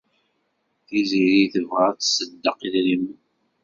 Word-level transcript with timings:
Tiziri 0.87 1.43
tebɣa 1.53 1.83
ad 1.91 1.97
tṣeddeq 1.99 2.59
idrimen. 2.67 3.17